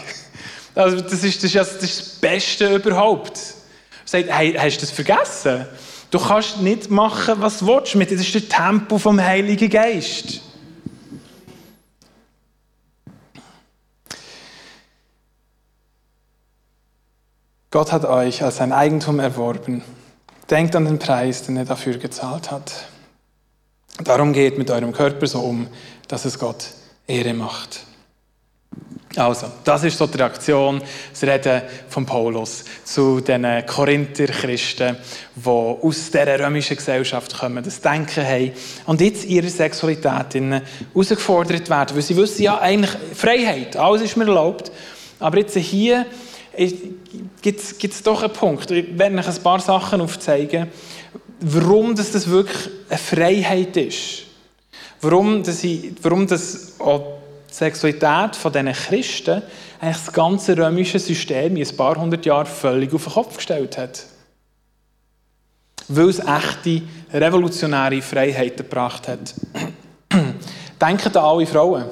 [0.74, 3.36] Also das ist das, ist das Beste überhaupt.
[3.36, 5.66] Er sagt, hey, hast du das vergessen?
[6.10, 7.94] Du kannst nicht machen, was du willst.
[7.94, 10.40] Das ist der Tempo vom Heiligen Geist.
[17.72, 19.82] Gott hat euch als sein Eigentum erworben.
[20.50, 22.72] Denkt an den Preis, den er dafür gezahlt hat.
[24.02, 25.68] Darum geht mit eurem Körper so um,
[26.08, 26.66] dass es Gott
[27.06, 27.84] Ehre macht.
[29.14, 34.96] Also, das ist so die Reaktion, das Reden von Paulus zu den Korinther Christen,
[35.36, 38.52] die aus dieser römischen Gesellschaft kommen, das Denken haben
[38.86, 44.26] und jetzt ihre Sexualität herausgefordert werden, weil sie wissen, ja, eigentlich Freiheit, alles ist mir
[44.26, 44.72] erlaubt,
[45.20, 46.06] aber jetzt hier
[47.42, 48.70] gibt es doch einen Punkt.
[48.70, 50.68] Ich werde euch ein paar Sachen aufzeigen,
[51.40, 54.24] warum das, das wirklich eine Freiheit ist.
[55.00, 59.42] Warum das, ich, warum das auch die Sexualität von diesen Christen
[59.80, 63.78] eigentlich das ganze römische System in ein paar hundert Jahren völlig auf den Kopf gestellt
[63.78, 64.04] hat.
[65.88, 66.82] Weil es echte
[67.12, 69.34] revolutionäre Freiheiten gebracht hat.
[70.80, 71.84] Denkt an alle Frauen,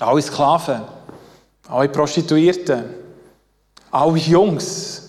[0.00, 0.82] alle Sklaven,
[1.68, 2.84] alle Prostituierten,
[3.94, 5.02] alle Jungs.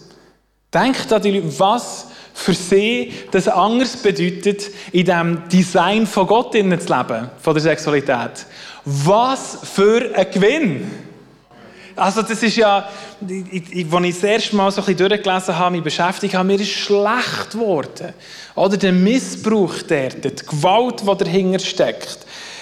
[0.74, 6.52] Denkt an die Leute, was für sie das anders bedeutet, in dem Design von Gott
[6.52, 8.46] zu leben, von der Sexualität.
[8.84, 10.92] Was für ein Gewinn!
[11.96, 12.90] Also das ist ja,
[13.22, 17.52] als ich das erste Mal so ein durchgelesen habe, mich beschäftigt habe, mir ist schlecht
[17.52, 18.14] geworden.
[18.54, 22.20] Oder der Missbrauch dort, die Gewalt, die dahinter steckt,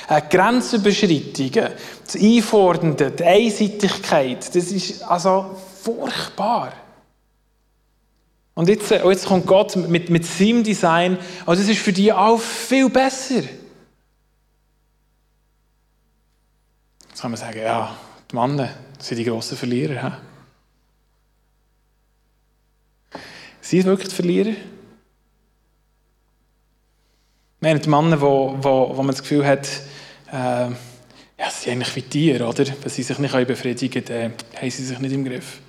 [0.08, 1.70] äh, Grenzüberschreitungen,
[2.06, 6.74] das Einfordern, die Einseitigkeit, das ist also furchtbar.
[8.56, 12.14] Und jetzt, äh, jetzt kommt Gott mit, mit seinem Design, und das ist für die
[12.14, 13.44] auch viel besser.
[17.10, 17.96] Jetzt kann man sagen, ja,
[18.32, 18.70] die Männer
[19.00, 20.22] sind die grossen Verlierer.
[23.12, 23.18] He?
[23.62, 24.54] Sind wirklich die Verlierer?
[27.64, 29.68] Haben die Männer, wo, wo, wo man das Gefühl hat,
[30.32, 30.70] äh,
[31.44, 32.66] ja, sie sind eigentlich wie Tiere, oder?
[32.68, 35.60] Wenn sie sich nicht befriedigen können, dann haben sie sich nicht im Griff.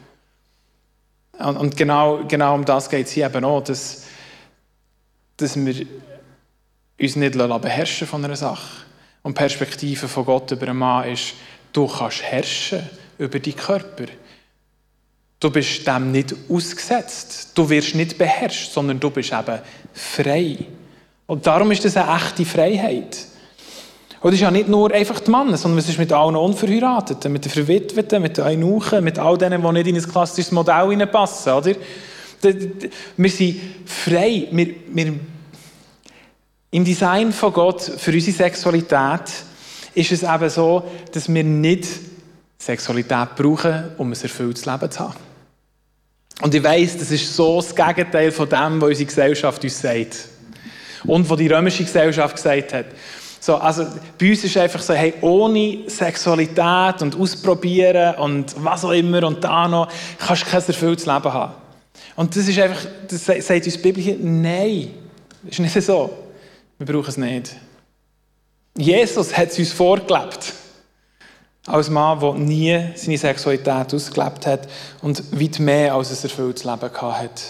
[1.38, 4.04] Und, genau, genau um das geht es hier eben auch, dass,
[5.36, 5.86] dass wir
[7.00, 8.84] uns nicht beherrschen von einer Sache.
[9.22, 11.34] Und die Perspektive von Gott über einen Mann ist,
[11.72, 14.04] du kannst herrschen über deinen Körper.
[15.40, 17.50] Du bist dem nicht ausgesetzt.
[17.54, 19.58] Du wirst nicht beherrscht, sondern du bist eben
[19.92, 20.58] frei.
[21.26, 23.26] Und darum ist das eine echte Freiheit.
[24.24, 27.30] Und es ist ja nicht nur einfach die Männer, sondern es ist mit allen Unverheirateten,
[27.30, 30.88] mit den Verwitweten, mit den Eunuchen, mit all denen, die nicht in ein klassisches Modell
[30.88, 31.52] hineinpassen.
[31.52, 31.74] Oder?
[33.18, 34.48] Wir sind frei.
[34.50, 35.12] Wir, wir
[36.70, 39.30] im Design von Gott für unsere Sexualität
[39.94, 41.86] ist es eben so, dass wir nicht
[42.56, 45.16] Sexualität brauchen, um ein erfülltes Leben zu haben.
[46.40, 50.28] Und ich weiss, das ist so das Gegenteil von dem, was unsere Gesellschaft uns sagt.
[51.04, 52.86] Und was die römische Gesellschaft gesagt hat.
[53.44, 53.86] So, also
[54.18, 59.44] bei uns ist einfach so, hey, ohne Sexualität und Ausprobieren und was auch immer und
[59.44, 59.86] da noch,
[60.18, 61.52] kannst du kein erfülltes Leben haben.
[62.16, 64.94] Und das ist einfach, das sagt uns die Bibel hier, nein,
[65.42, 66.16] das ist nicht so.
[66.78, 67.54] Wir brauchen es nicht.
[68.78, 70.54] Jesus hat es uns vorgelebt.
[71.66, 74.68] Als Mann, der nie seine Sexualität ausgelebt hat
[75.02, 77.42] und weit mehr als ein erfülltes Leben hat.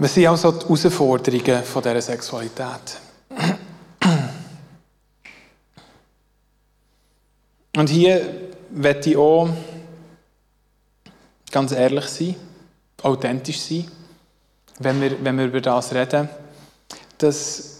[0.00, 3.00] Was sind also die Herausforderungen von dieser Sexualität?
[7.76, 9.48] Und hier werde ich auch
[11.50, 12.36] ganz ehrlich sein,
[13.02, 13.90] authentisch sein,
[14.78, 16.28] wenn wir, wenn wir über das reden,
[17.18, 17.78] dass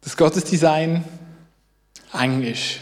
[0.00, 1.04] das Gottesdesign
[2.14, 2.80] eng ist.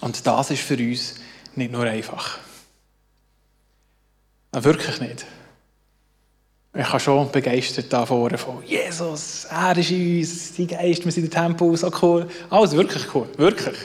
[0.00, 1.14] Und das ist für uns
[1.54, 2.49] nicht nur einfach.
[4.52, 5.26] Nein, wirklich nicht.
[6.72, 11.24] Ich kann schon begeistert da vorne von Jesus, er ist uns, sein Geist, wir sind
[11.24, 12.28] im Tempel, so cool.
[12.48, 13.76] Alles wirklich cool, wirklich.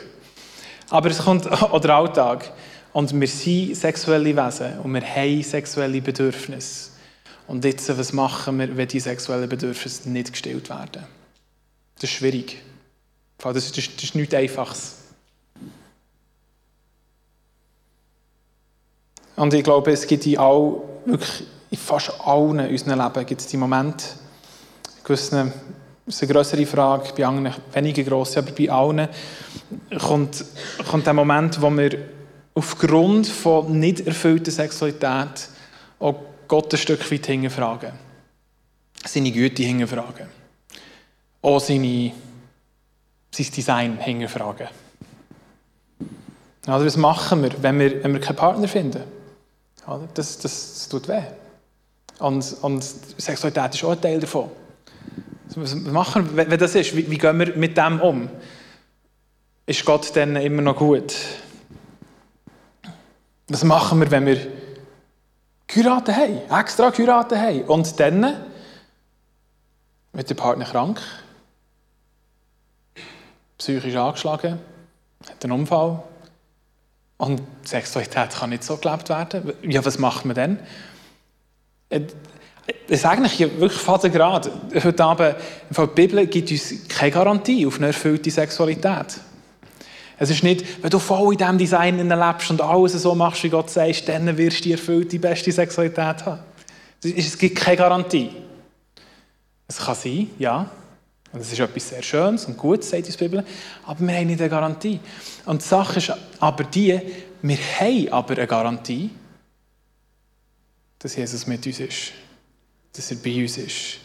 [0.90, 2.52] Aber es kommt auch der Alltag.
[2.94, 6.92] Und wir sind sexuelle Wesen und wir haben sexuelle Bedürfnisse.
[7.48, 11.04] Und jetzt, was machen wir, wenn diese sexuellen Bedürfnisse nicht gestillt werden?
[11.96, 12.62] Das ist schwierig.
[13.38, 14.96] Das ist, das ist nichts Einfaches.
[19.36, 23.48] Und ich glaube, es gibt in, all, wirklich in fast allen unseren Leben gibt es
[23.48, 24.06] die Momente,
[25.04, 25.52] gewissen,
[26.06, 29.10] ist eine größere Frage, bei anderen weniger gross, aber bei allen
[30.00, 30.46] kommt,
[30.90, 31.98] kommt der Moment, wo wir
[32.54, 35.50] aufgrund von nicht erfüllter Sexualität
[36.00, 36.16] auch
[36.48, 37.92] Gott ein Stück weit hinterfragen.
[39.06, 40.28] Seine Güte hinterfragen.
[41.42, 42.12] Auch seine,
[43.32, 44.68] sein Design hinterfragen.
[46.68, 49.04] Also was machen wir, wenn wir, wenn wir keinen Partner finden?
[49.86, 51.22] Das, das, das tut weh.
[52.20, 54.50] Und, und Sexualität ist auch ein Teil davon.
[55.56, 56.96] Was machen wir, wenn das ist?
[56.96, 58.30] Wie, wie gehen wir mit dem um?
[59.66, 61.16] Ist Gott dann immer noch gut?
[63.48, 64.48] Was machen wir, wenn wir
[65.68, 68.36] geheiratet haben, extra geheiratet haben und dann
[70.14, 71.02] wird der Partner krank,
[73.58, 74.60] psychisch angeschlagen,
[75.30, 76.02] hat einen Unfall,
[77.18, 79.54] und Sexualität kann nicht so gelebt werden.
[79.64, 80.60] Ja, was macht man dann?
[81.90, 82.02] Das
[82.88, 84.52] ist eigentlich wirklich fast gerade.
[84.84, 85.36] Heute Abend,
[85.70, 89.20] die Bibel gibt uns keine Garantie auf eine erfüllte Sexualität.
[90.18, 93.50] Es ist nicht, wenn du voll in diesem Design lebst und alles so machst, wie
[93.50, 96.40] Gott sagt, dann wirst du die erfüllte, beste Sexualität haben.
[97.04, 98.32] Es gibt keine Garantie.
[99.68, 100.70] Es kann sein, ja.
[101.36, 103.44] Und das ist etwas sehr Schönes und Gutes, sagt uns die Bibel.
[103.86, 105.02] Aber wir haben nicht eine Garantie.
[105.46, 106.98] Und die Sache ist aber die,
[107.42, 109.10] wir haben aber eine Garantie,
[110.98, 112.14] dass Jesus mit uns ist.
[112.94, 114.00] Dass er bei uns ist.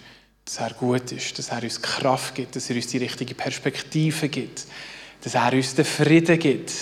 [0.45, 1.39] Dass er gut ist.
[1.39, 2.57] Dass er uns Kraft gibt.
[2.57, 4.67] Dass er uns die richtige Perspektive gibt.
[5.23, 6.73] Dass er uns den Frieden gibt.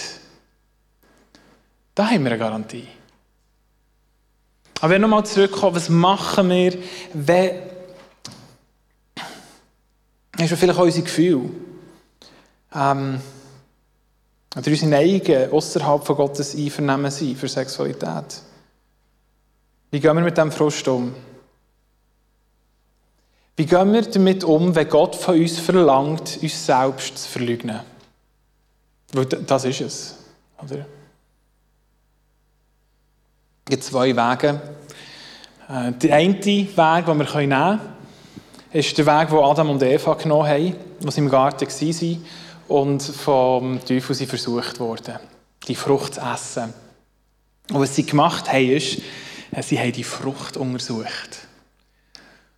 [1.94, 2.88] Da haben wir eine Garantie.
[4.80, 6.78] Aber wenn wir nochmal zurückkommen, was machen wir,
[7.12, 7.67] wenn
[10.44, 11.51] ist vielleicht auch unser Gefühl.
[12.74, 13.20] Ähm,
[14.57, 18.42] oder unsere Neigen außerhalb von Gottes Einvernehmen sein für Sexualität.
[19.90, 21.14] Wie gehen wir mit diesem Frust um?
[23.57, 27.81] Wie gehen wir damit um, wenn Gott von uns verlangt, uns selbst zu verleugnen?
[29.12, 30.16] Weil das ist es.
[30.62, 30.87] Oder?
[33.64, 34.61] Es gibt zwei Wege.
[35.68, 37.81] Äh, der eine Weg, den wir nehmen können,
[38.72, 40.76] ist der Weg, den Adam und Eva genommen haben,
[41.11, 42.24] sie im Garten waren
[42.68, 45.18] und vom Teufel sie versucht wurden,
[45.66, 46.74] die Frucht zu essen.
[47.70, 49.00] Und was sie gemacht haben, ist,
[49.62, 51.46] sie haben die Frucht untersucht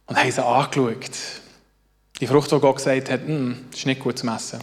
[0.07, 1.11] und haben sie angeschaut.
[2.21, 4.61] Die Frucht, die Gott gesagt hat, das ist nicht gut zum Essen.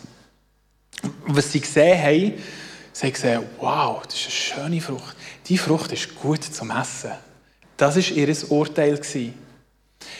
[1.25, 2.33] Und was sie gesehen haben,
[2.91, 5.15] sie haben gesehen, wow, das ist eine schöne Frucht.
[5.47, 7.11] Die Frucht ist gut zum Essen.
[7.77, 8.97] Das war ihr Urteil.
[8.97, 9.46] Gewesen.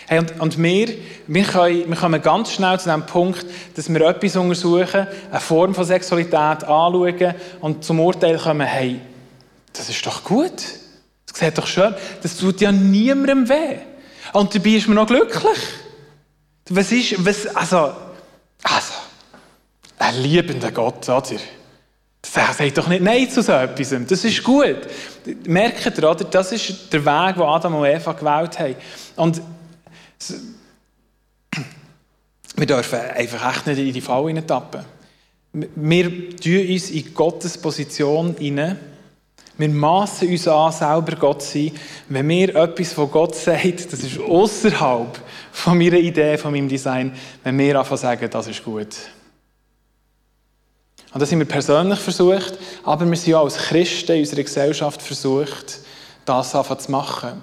[0.08, 0.90] Hey, und, und wir,
[1.28, 5.76] wir, können, wir kommen ganz schnell zu dem Punkt, dass wir etwas untersuchen, eine Form
[5.76, 9.02] von Sexualität anschauen und zum Urteil kommen, hey,
[9.74, 10.54] das ist doch gut.
[11.28, 11.94] Das sieht doch schön.
[12.24, 13.78] Das tut ja niemandem weh.
[14.34, 15.60] Und dabei ist man noch glücklich.
[16.70, 17.94] Was ist, was, also,
[18.64, 18.94] also,
[20.00, 21.38] ein liebender Gott, oder?
[22.34, 23.96] Er sagt doch nicht Nein zu so etwas.
[24.08, 24.78] Das ist gut.
[25.46, 26.26] Merkt ihr, oder?
[26.26, 28.76] Das ist der Weg, den Adam und Eva gewählt haben.
[29.16, 29.42] Und
[32.56, 34.84] wir dürfen einfach echt nicht in die Falle tappen.
[35.54, 38.80] Wir tun uns in Gottes Position hinein.
[39.58, 41.72] Wir maßen uns an, selber Gott zu sein.
[42.10, 45.20] Wenn mir etwas von Gott sagt, das ist außerhalb
[45.52, 47.12] von meiner Idee, von meinem Design,
[47.44, 48.96] wenn wir einfach sagen, das ist gut.
[51.12, 52.54] Und das haben wir persönlich versucht,
[52.84, 55.80] aber wir sind auch als Christen in unserer Gesellschaft versucht,
[56.26, 57.42] das einfach zu machen.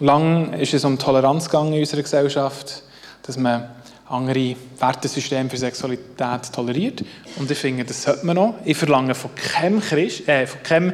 [0.00, 2.82] Lang ist es um Toleranz gegangen in unserer Gesellschaft,
[3.22, 3.68] dass man
[4.08, 7.04] andere Wertesysteme für Sexualität toleriert.
[7.36, 8.54] Und ich finde, das sollte man noch.
[8.64, 10.92] Ich verlange von keinem Christ, äh, von keinem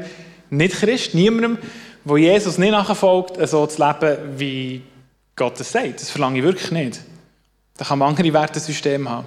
[0.50, 1.58] Nicht-Christ, niemandem,
[2.04, 4.82] wo Jesus nicht nachfolgt, so zu leben, wie
[5.34, 6.00] Gott es sagt.
[6.00, 7.00] Das verlange ich wirklich nicht.
[7.76, 9.26] Da kann man andere Wertesysteme haben.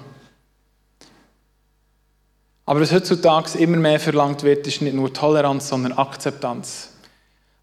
[2.65, 6.89] Aber was heutzutage immer mehr verlangt wird, ist nicht nur Toleranz, sondern Akzeptanz.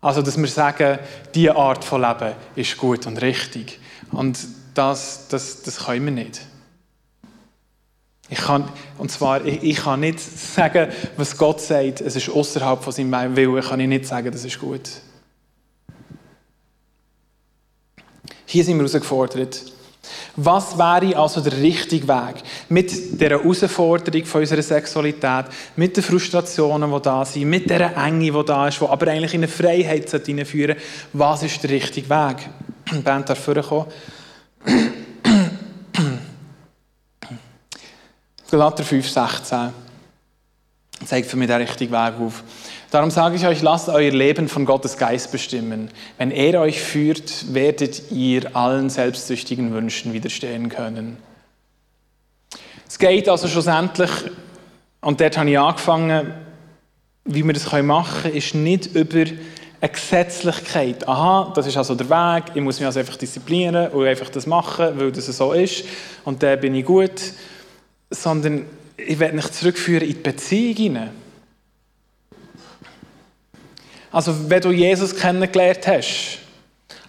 [0.06, 1.00] Also, dass wir sagen,
[1.34, 3.80] diese Art von Leben ist gut und richtig.
[4.12, 4.38] Und
[4.72, 6.42] das, das, das können wir nicht.
[8.28, 12.84] Ich kann, und zwar, ich, ich, kann nicht sagen, was Gott sagt, es ist außerhalb
[12.84, 14.88] von seinem Willen, kann ich nicht sagen, das ist gut.
[18.44, 19.72] Hier sind wir herausgefordert.
[20.36, 25.46] Was wäre also der richtige Weg mit der Herausforderung von unserer Sexualität,
[25.76, 29.34] mit den Frustrationen, die da sind, mit der Enge, die da ist, die aber eigentlich
[29.34, 30.76] in eine Freiheit hineinführen
[31.12, 32.36] Was ist der richtige Weg?
[32.92, 33.86] Die Band darf vorkommen.
[38.50, 39.72] Galater 5, 16
[41.04, 42.42] zeigt für mich den richtigen Weg auf.
[42.90, 45.90] Darum sage ich euch, lasst euer Leben von Gottes Geist bestimmen.
[46.18, 51.16] Wenn er euch führt, werdet ihr allen selbstsüchtigen Wünschen widerstehen können.
[52.88, 54.10] Es geht also schlussendlich,
[55.00, 56.32] und dort habe ich angefangen,
[57.24, 59.24] wie wir das machen können, ist nicht über
[59.80, 61.06] eine Gesetzlichkeit.
[61.08, 64.46] Aha, das ist also der Weg, ich muss mich also einfach disziplinieren und einfach das
[64.46, 65.84] machen, weil das so ist
[66.24, 67.20] und dann bin ich gut.
[68.10, 68.66] Sondern
[68.96, 71.25] ich werde mich zurückführen in die Beziehung hinein.
[74.16, 76.38] Also, wenn du Jesus kennengelernt hast,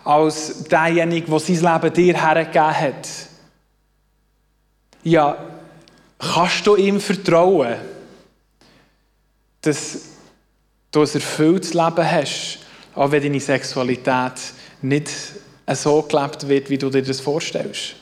[0.04, 3.08] als derjenige, der sein Leben dir hergegeben hat,
[5.04, 5.38] ja,
[6.20, 7.78] kannst du ihm vertrauen,
[9.62, 10.00] dass
[10.92, 12.60] du ein erfülltes Leben hast,
[12.94, 14.34] auch wenn deine Sexualität
[14.82, 15.10] nicht
[15.76, 17.96] so gelebt wird, wie du dir das vorstellst.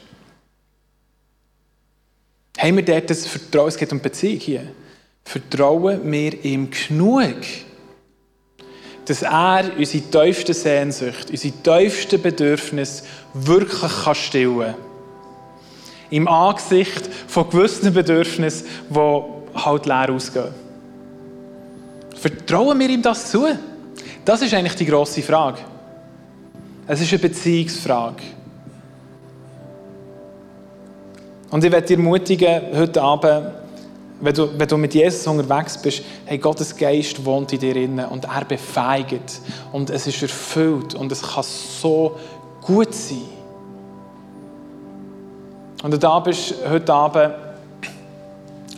[2.57, 4.71] Haben wir dort das Vertrauen, es geht um Beziehung hier,
[5.23, 7.35] vertrauen wir ihm genug,
[9.05, 13.03] dass er unsere tiefste Sehnsucht, unsere tiefsten Bedürfnisse
[13.33, 14.75] wirklich stillen kann.
[16.09, 19.21] Im Angesicht von gewissen Bedürfnissen, die
[19.55, 20.53] halt leer ausgehen.
[22.15, 23.45] Vertrauen wir ihm das zu?
[24.23, 25.59] Das ist eigentlich die grosse Frage.
[26.87, 28.23] Es ist eine Beziehungsfrage.
[31.51, 33.47] Und ich werde dir ermutigen, heute Abend
[34.21, 38.05] wenn du, wenn du mit Jesus unterwegs bist, hey, Gottes Geist wohnt in dir innen
[38.05, 39.41] und er befeigt.
[39.71, 42.17] Und es ist erfüllt und es kann so
[42.61, 43.21] gut sein.
[45.83, 47.35] Und du da bist heute Abend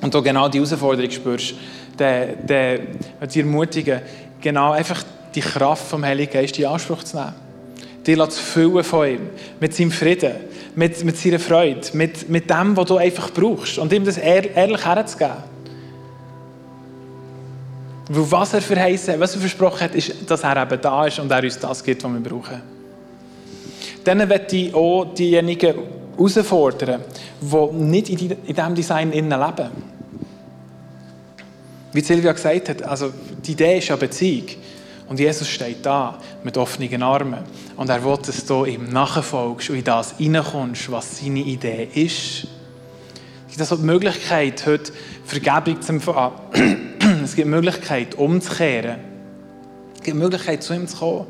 [0.01, 1.53] und du genau die Herausforderung spürst,
[1.95, 2.29] dann,
[3.21, 4.01] ich dich ermutigen,
[4.41, 7.33] genau einfach die Kraft vom Heiligen Geist in Anspruch zu nehmen.
[8.05, 9.29] Dich zu füllen von ihm,
[9.59, 10.35] mit seinem Frieden,
[10.77, 14.85] mit, mit seiner Freude, mit, mit dem, was du einfach brauchst und ihm das ehrlich
[14.85, 15.43] herzugeben.
[18.09, 21.31] Weil was er verheißen, was er versprochen hat, ist, dass er eben da ist und
[21.31, 22.61] er uns das gibt, was wir brauchen.
[24.03, 25.73] Dann werde ich auch diejenigen
[26.15, 27.01] herausfordern,
[27.41, 29.69] die nicht in diesem Design leben.
[31.91, 33.11] Wie Silvia gesagt hat, also
[33.43, 34.45] die Idee ist ja Beziehung.
[35.09, 37.39] Und Jesus steht da mit offenen Armen.
[37.77, 42.47] Und er will, dass du ihm nachfolgst und in das hineinkommst, was seine Idee ist.
[43.47, 44.91] Es gibt also die Möglichkeit, heute
[45.25, 46.33] Vergebung zu empfangen.
[47.23, 48.99] Es gibt die Möglichkeit, umzukehren.
[49.93, 51.27] Es gibt die Möglichkeit, zu ihm zu kommen.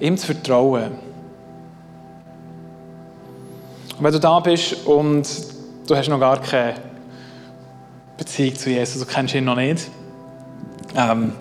[0.00, 0.92] Ihm zu vertrauen.
[3.96, 5.26] Und wenn du da bist und
[5.86, 6.74] du hast noch gar keine
[8.18, 9.88] Beziehung zu Jesus, du kennst ihn noch nicht.
[10.94, 11.32] Ähm,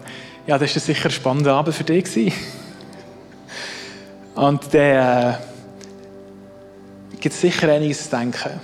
[0.45, 2.05] ja, das war sicher ein spannender Abend für dich.
[2.05, 2.31] Gewesen.
[4.35, 5.39] Und der
[7.11, 8.61] äh, gibt sicher einiges zu denken.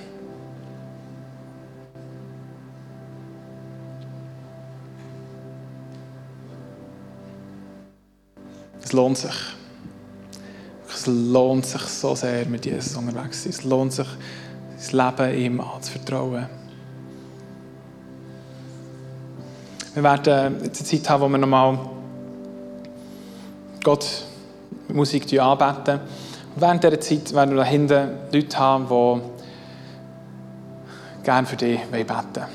[8.84, 9.36] Es lohnt sich.
[10.88, 13.60] Es lohnt sich so sehr, mit Jesus unterwegs zu sein.
[13.60, 14.08] Es lohnt sich,
[14.78, 16.63] das Leben ihm anzuvertrauen.
[19.94, 21.78] Wir werden eine Zeit haben, wo wir nochmal
[23.84, 24.26] Gott
[24.88, 26.00] Musik anbeten.
[26.56, 29.22] Und während dieser Zeit werden wir da hinten Leute haben, die
[31.24, 32.48] gerne für dich beten wollen.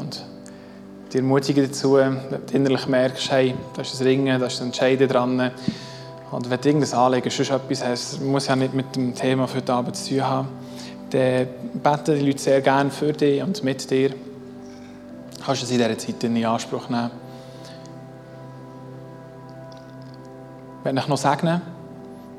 [0.00, 0.24] Und
[1.12, 4.66] die ermutigen dazu, wenn du innerlich merkst, hey, da ist ein Ringen, da ist ein
[4.66, 5.52] Entscheiden dran.
[6.32, 9.62] Und wenn du irgendein Anliegen, sonst etwas hast, muss ja nicht mit dem Thema für
[9.62, 10.48] die Abend zu tun haben,
[11.10, 14.10] dann beten die Leute sehr gerne für dich und mit dir.
[15.48, 17.10] Kannst du es in dieser Zeit in Anspruch nehmen.
[20.78, 21.62] Ich werde dich noch segnen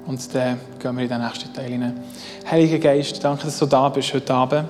[0.06, 2.04] und dann gehen wir in den nächsten Teil hinein.
[2.48, 4.70] Heiliger Geist, danke, dass du da bist heute Abend.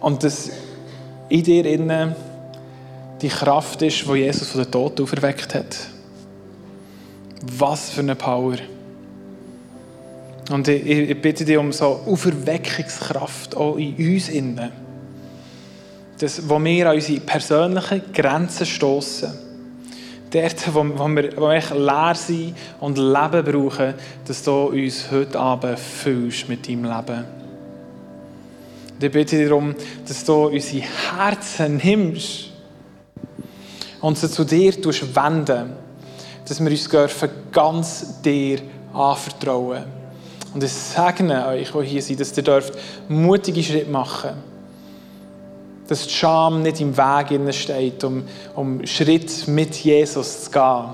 [0.00, 0.50] Und dass
[1.28, 2.16] in dir innen
[3.22, 5.76] die Kraft ist, die Jesus von den Toten auferweckt hat.
[7.56, 8.56] Was für eine Power.
[10.50, 14.70] Und ich, ich bitte dich um so Auferweckungskraft auch in uns innen.
[16.18, 19.32] Das, wo wir an unsere persönlichen Grenzen stoßen.
[20.30, 23.94] Dort, wo, wo wir, wo wir leer sind und Leben brauchen,
[24.26, 27.24] dass du uns heute Abend füllst mit deinem Leben.
[28.94, 29.74] Und ich bitte dich darum,
[30.06, 32.50] dass du unsere Herzen nimmst
[34.00, 35.72] und sie zu dir wenden,
[36.46, 38.58] dass wir uns dürfen ganz dir
[38.92, 40.03] anvertrauen.
[40.54, 42.74] Und ich segne euch, die hier seid, dass ihr dürft
[43.08, 44.30] mutige Schritte machen
[45.88, 48.22] Dass die Scham nicht im Weg steht, um,
[48.54, 50.84] um Schritt mit Jesus zu gehen.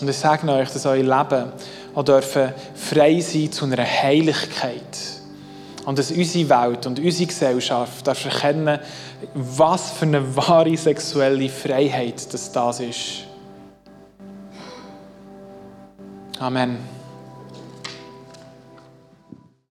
[0.00, 1.52] Und ich sage euch, dass euer Leben
[1.94, 4.98] auch dürfen frei sein zu einer Heiligkeit.
[5.84, 8.80] Und dass unsere Welt und unsere Gesellschaft erkennen,
[9.34, 13.26] was für eine wahre sexuelle Freiheit das, das ist.
[16.44, 16.93] Amen.